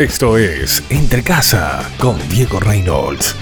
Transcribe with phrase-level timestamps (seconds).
[0.00, 3.36] Esto es Entre Casa con Diego Reynolds.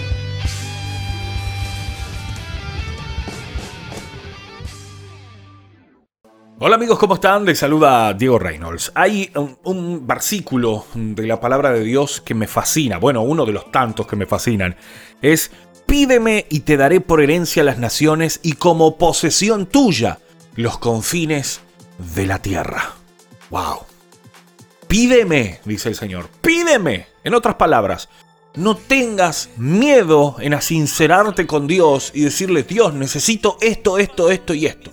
[6.58, 7.44] Hola amigos, ¿cómo están?
[7.44, 8.90] Les saluda Diego Reynolds.
[8.96, 9.30] Hay
[9.62, 14.08] un, versículo de la palabra de Dios que me fascina, bueno, uno de los tantos
[14.08, 14.74] que me fascinan,
[15.22, 15.52] es
[15.86, 20.18] Pídeme y te daré por herencia las naciones y como posesión tuya
[20.56, 21.60] los confines
[22.16, 22.94] de la tierra.
[23.50, 23.87] ¡Wow!
[24.88, 27.06] Pídeme, dice el Señor, pídeme.
[27.22, 28.08] En otras palabras,
[28.54, 34.66] no tengas miedo en asincerarte con Dios y decirle, Dios, necesito esto, esto, esto y
[34.66, 34.90] esto.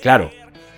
[0.00, 0.30] Claro,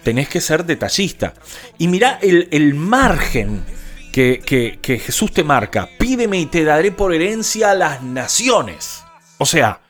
[0.02, 1.34] tenés que ser detallista.
[1.78, 3.64] Y mira el, margen
[4.12, 4.40] que,
[4.82, 5.88] que Jesús te marca.
[5.98, 9.04] Pídeme y te daré por herencia las naciones.
[9.38, 9.80] O sea,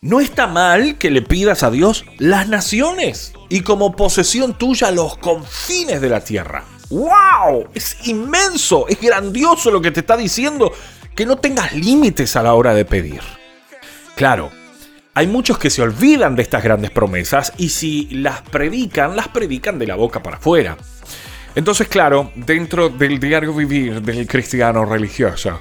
[0.00, 5.16] no está mal que le pidas a Dios las naciones y como posesión tuya los
[5.16, 6.64] confines de la tierra.
[6.90, 7.68] ¡Wow!
[7.74, 10.72] Es inmenso, es grandioso lo que te está diciendo,
[11.14, 13.20] que no tengas límites a la hora de pedir.
[14.14, 14.50] Claro,
[15.14, 19.78] hay muchos que se olvidan de estas grandes promesas y si las predican, las predican
[19.78, 20.76] de la boca para afuera.
[21.54, 25.60] Entonces, claro, dentro del diario vivir del cristiano religioso,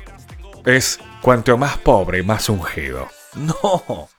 [0.66, 3.08] es cuanto más pobre, más ungido.
[3.36, 4.09] No.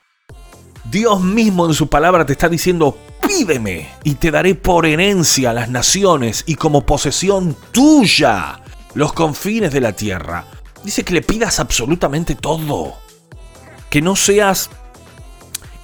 [0.90, 5.68] Dios mismo en su palabra te está diciendo, pídeme y te daré por herencia las
[5.68, 8.60] naciones y como posesión tuya
[8.94, 10.46] los confines de la tierra.
[10.84, 12.94] Dice que le pidas absolutamente todo.
[13.90, 14.70] Que no seas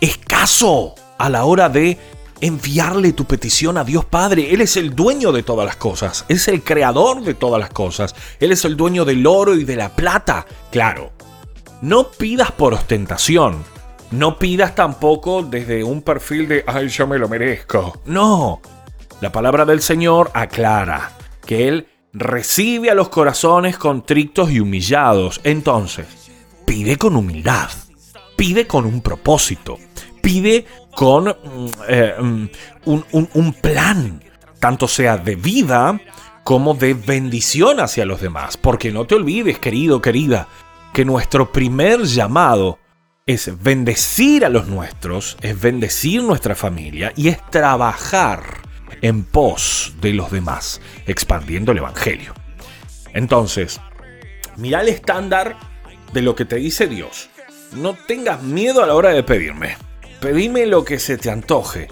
[0.01, 1.99] escaso a la hora de
[2.41, 4.53] enviarle tu petición a Dios Padre.
[4.53, 6.25] Él es el dueño de todas las cosas.
[6.29, 8.15] Es el creador de todas las cosas.
[8.41, 10.47] Él es el dueño del oro y de la plata.
[10.71, 11.13] Claro.
[11.81, 13.72] No pidas por ostentación.
[14.13, 18.03] No pidas tampoco desde un perfil de, ay, yo me lo merezco.
[18.05, 18.61] No.
[19.23, 21.13] La palabra del Señor aclara
[21.47, 25.41] que Él recibe a los corazones contrictos y humillados.
[25.45, 26.07] Entonces,
[26.67, 27.71] pide con humildad.
[28.37, 29.79] Pide con un propósito.
[30.21, 32.47] Pide con mm, eh, mm,
[32.85, 34.23] un, un plan,
[34.61, 35.99] tanto sea de vida
[36.45, 38.59] como de bendición hacia los demás.
[38.59, 40.49] Porque no te olvides, querido, querida,
[40.93, 42.79] que nuestro primer llamado
[43.33, 48.43] es bendecir a los nuestros, es bendecir nuestra familia y es trabajar
[49.01, 52.35] en pos de los demás, expandiendo el Evangelio.
[53.15, 53.81] Entonces,
[54.57, 55.57] mira el estándar
[56.13, 57.31] de lo que te dice Dios.
[57.73, 59.77] No tengas miedo a la hora de pedirme.
[60.21, 61.89] Pedime lo que se te antoje,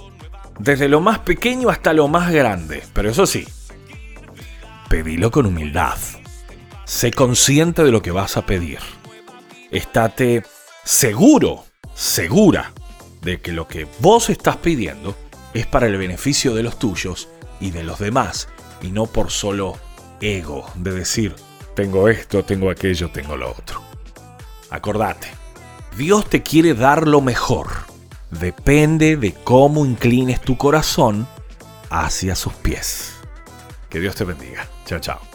[0.59, 2.83] desde lo más pequeño hasta lo más grande.
[2.93, 3.47] Pero eso sí,
[4.89, 5.97] pedilo con humildad.
[6.85, 8.79] Sé consciente de lo que vas a pedir.
[9.71, 10.43] Estate
[10.91, 11.65] seguro,
[11.95, 12.73] segura
[13.23, 15.15] de que lo que vos estás pidiendo
[15.55, 17.29] es para el beneficio de los tuyos
[17.61, 18.49] y de los demás,
[18.83, 19.79] y no por solo
[20.21, 21.37] ego de decir,
[21.77, 23.81] tengo esto, tengo aquello, tengo lo otro.
[24.71, 25.29] Acordate,
[25.97, 27.69] Dios te quiere dar lo mejor.
[28.33, 31.29] Depende de cómo inclines tu corazón
[31.89, 33.13] hacia sus pies.
[33.89, 34.67] Que Dios te bendiga.
[34.87, 35.30] Chao, chao.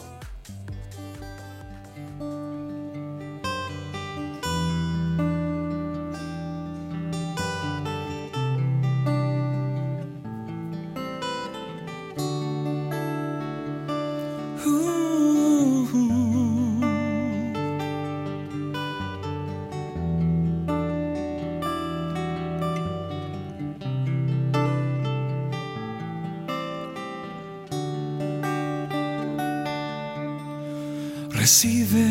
[31.46, 32.08] Recibe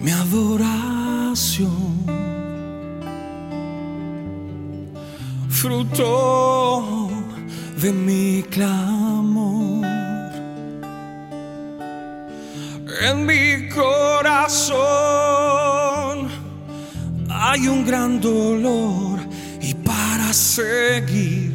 [0.00, 1.70] mi adoración,
[5.48, 7.10] fruto
[7.80, 9.86] de mi clamor.
[13.02, 14.82] En mi corazón
[17.30, 19.20] hay un gran dolor
[19.60, 21.54] y para seguir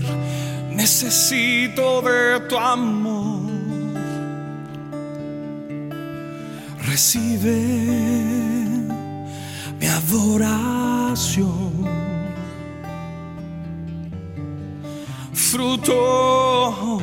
[0.73, 3.36] necesito de tu amor.
[6.85, 7.55] Recibe
[9.79, 11.47] mi adoración,
[15.33, 16.99] fruto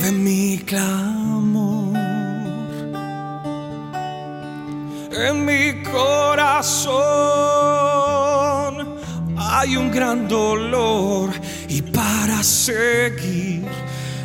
[0.00, 1.96] de mi clamor.
[5.12, 6.92] En mi corazón
[9.36, 11.30] hay un gran dolor
[11.68, 13.62] y para seguir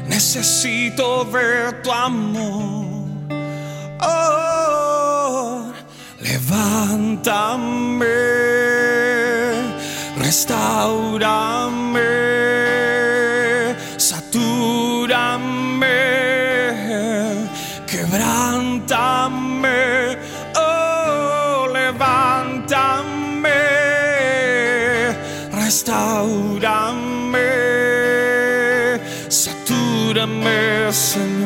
[0.07, 2.87] necesito ver tu amor.
[6.47, 8.07] Levántame,
[10.15, 12.07] restaurame,
[13.99, 15.91] satúrame,
[17.83, 20.15] quebrántame,
[20.55, 23.67] oh, levántame,
[25.51, 27.51] restaurame,
[29.27, 31.37] satúrame, Señor.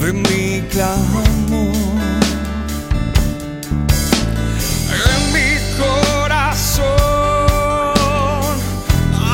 [0.00, 1.74] de mi clamor.
[5.06, 6.84] En mi corazón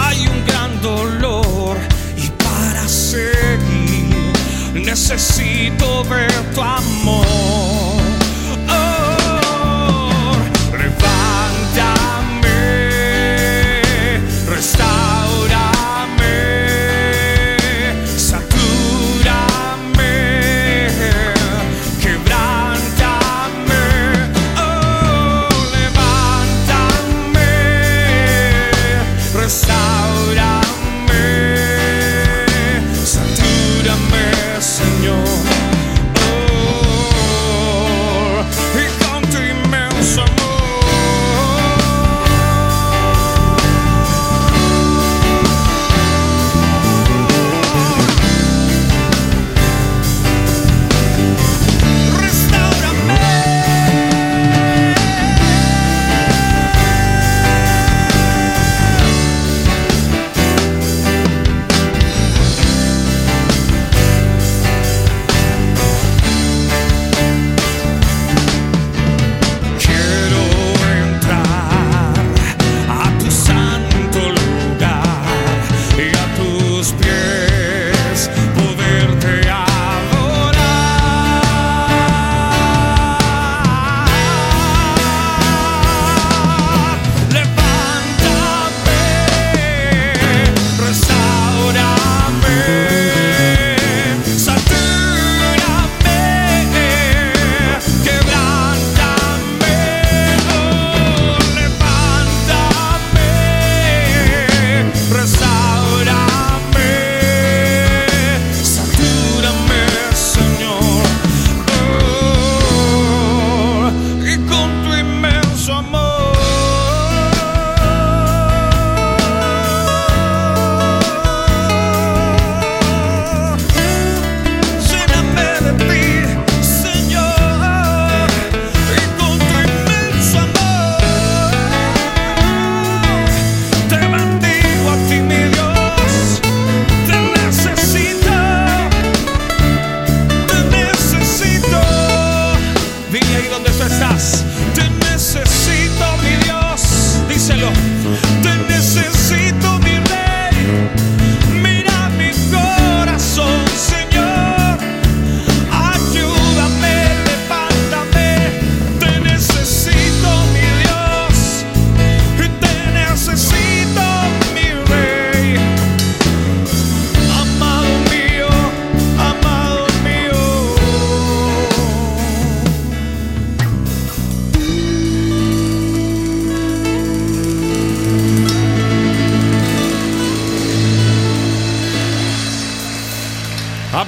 [0.03, 1.77] hay un gran dolor
[2.17, 4.33] y para seguir
[4.75, 5.90] necesito.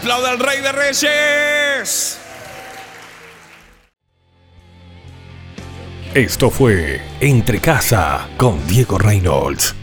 [0.02, 2.18] Aplauda al Rey de Reyes.
[6.12, 9.76] Esto fue Entre Casa con Diego Reynolds.